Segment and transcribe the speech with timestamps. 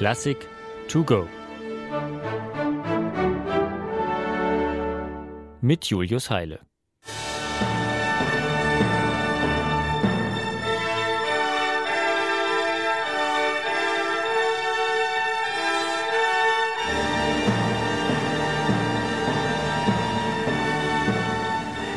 [0.00, 0.48] Klassik
[0.88, 1.28] to go.
[5.60, 6.60] Mit Julius Heile.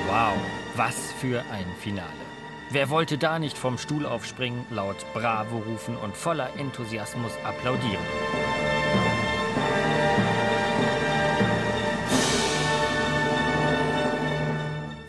[0.10, 0.36] Wow,
[0.76, 2.33] was für ein Finale.
[2.74, 8.04] Wer wollte da nicht vom Stuhl aufspringen, laut Bravo rufen und voller Enthusiasmus applaudieren?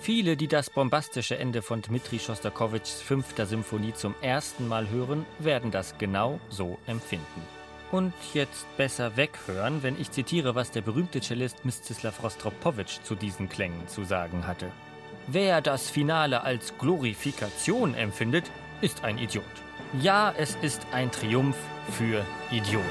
[0.02, 5.70] Viele, die das bombastische Ende von Dmitri Schostakowitschs fünfter Symphonie zum ersten Mal hören, werden
[5.70, 7.40] das genau so empfinden.
[7.90, 13.48] Und jetzt besser weghören, wenn ich zitiere, was der berühmte Cellist Mstislav Rostropowitsch zu diesen
[13.48, 14.70] Klängen zu sagen hatte.
[15.26, 18.50] Wer das Finale als Glorifikation empfindet,
[18.82, 19.44] ist ein Idiot.
[20.02, 21.56] Ja, es ist ein Triumph
[21.92, 22.84] für Idioten.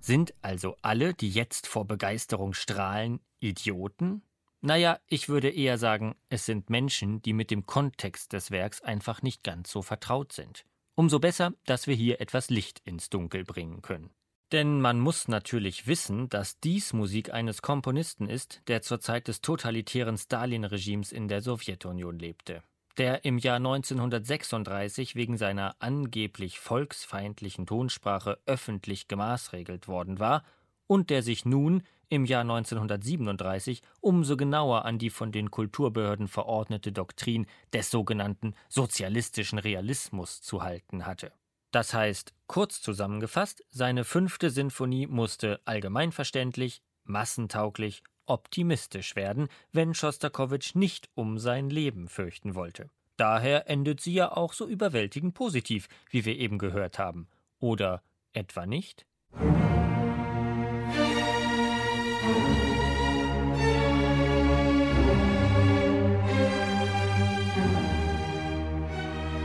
[0.00, 4.22] Sind also alle, die jetzt vor Begeisterung strahlen, Idioten?
[4.62, 9.22] Naja, ich würde eher sagen, es sind Menschen, die mit dem Kontext des Werks einfach
[9.22, 10.64] nicht ganz so vertraut sind.
[11.00, 14.10] Umso besser, dass wir hier etwas Licht ins Dunkel bringen können.
[14.52, 19.40] Denn man muss natürlich wissen, dass dies Musik eines Komponisten ist, der zur Zeit des
[19.40, 22.62] totalitären Stalin-Regimes in der Sowjetunion lebte.
[22.98, 30.44] Der im Jahr 1936 wegen seiner angeblich volksfeindlichen Tonsprache öffentlich gemaßregelt worden war
[30.86, 36.92] und der sich nun im Jahr 1937 umso genauer an die von den Kulturbehörden verordnete
[36.92, 41.32] Doktrin des sogenannten sozialistischen Realismus zu halten hatte.
[41.70, 51.08] Das heißt, kurz zusammengefasst, seine fünfte Sinfonie musste allgemeinverständlich, massentauglich, optimistisch werden, wenn Schostakowitsch nicht
[51.14, 52.90] um sein Leben fürchten wollte.
[53.16, 57.28] Daher endet sie ja auch so überwältigend positiv, wie wir eben gehört haben.
[57.60, 58.02] Oder
[58.32, 59.06] etwa nicht?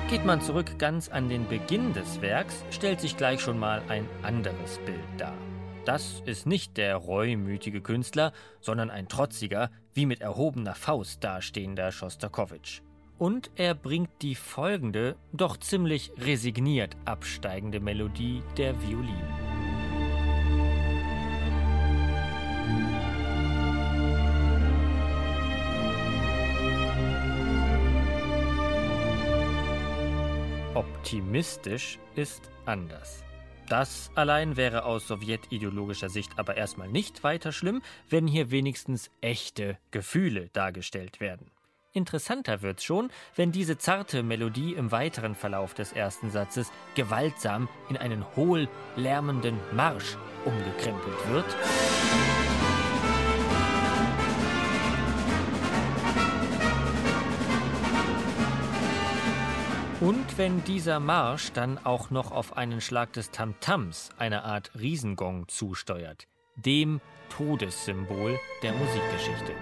[0.10, 4.08] Geht man zurück ganz an den Beginn des Werks, stellt sich gleich schon mal ein
[4.24, 5.34] anderes Bild dar.
[5.86, 12.82] Das ist nicht der reumütige Künstler, sondern ein trotziger, wie mit erhobener Faust dastehender Schostakowitsch.
[13.20, 19.45] Und er bringt die folgende, doch ziemlich resigniert absteigende Melodie der Violine.
[30.94, 33.24] Optimistisch ist anders.
[33.68, 39.78] Das allein wäre aus sowjetideologischer Sicht aber erstmal nicht weiter schlimm, wenn hier wenigstens echte
[39.92, 41.50] Gefühle dargestellt werden.
[41.94, 47.98] Interessanter wird's schon, wenn diese zarte Melodie im weiteren Verlauf des ersten Satzes gewaltsam in
[47.98, 48.68] einen hohl
[48.98, 51.56] lärmenden Marsch umgekrempelt wird.
[60.06, 65.48] Und wenn dieser Marsch dann auch noch auf einen Schlag des Tamtams, eine Art Riesengong,
[65.48, 69.54] zusteuert, dem Todessymbol der Musikgeschichte.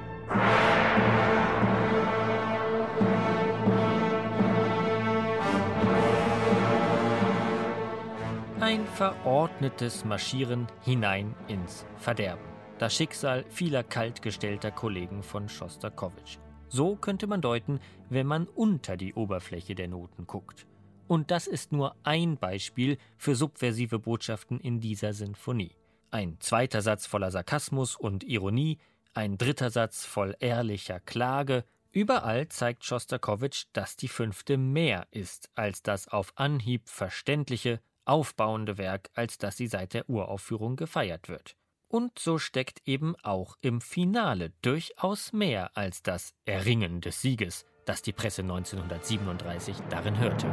[8.60, 12.44] Ein verordnetes Marschieren hinein ins Verderben.
[12.80, 16.43] Das Schicksal vieler kaltgestellter Kollegen von Schostakowitsch.
[16.74, 17.80] So könnte man deuten,
[18.10, 20.66] wenn man unter die Oberfläche der Noten guckt.
[21.08, 25.76] Und das ist nur ein Beispiel für subversive Botschaften in dieser Sinfonie.
[26.10, 28.80] Ein zweiter Satz voller Sarkasmus und Ironie,
[29.14, 35.84] ein dritter Satz voll ehrlicher Klage, überall zeigt Schostakowitsch, dass die fünfte mehr ist als
[35.84, 41.56] das auf Anhieb verständliche, aufbauende Werk, als das sie seit der Uraufführung gefeiert wird.
[41.94, 48.02] Und so steckt eben auch im Finale durchaus mehr als das Erringen des Sieges, das
[48.02, 50.48] die Presse 1937 darin hörte.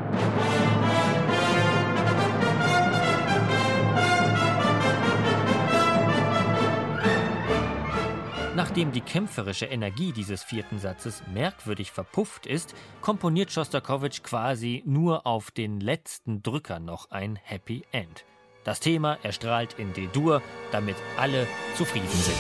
[8.55, 15.51] Nachdem die kämpferische Energie dieses vierten Satzes merkwürdig verpufft ist, komponiert Schostakowitsch quasi nur auf
[15.51, 18.27] den letzten Drücker noch ein Happy End.
[18.65, 21.47] Das Thema erstrahlt in D-Dur, damit alle
[21.77, 22.37] zufrieden sind.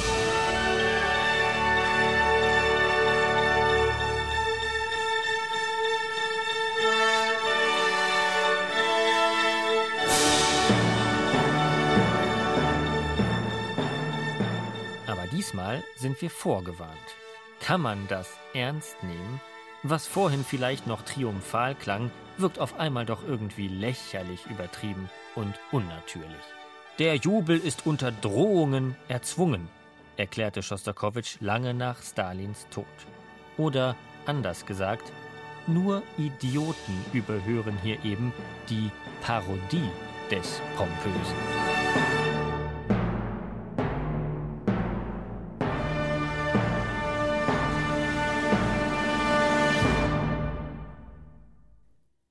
[15.06, 16.90] Aber diesmal sind wir vorgewarnt.
[17.60, 19.40] Kann man das ernst nehmen?
[19.82, 26.42] Was vorhin vielleicht noch triumphal klang, wirkt auf einmal doch irgendwie lächerlich übertrieben und unnatürlich.
[26.98, 29.70] Der Jubel ist unter Drohungen erzwungen,
[30.18, 32.84] erklärte Schostakowitsch lange nach Stalins Tod.
[33.56, 33.96] Oder
[34.26, 35.10] anders gesagt,
[35.66, 38.34] nur Idioten überhören hier eben
[38.68, 38.90] die
[39.22, 39.88] Parodie
[40.30, 42.39] des Pompösen.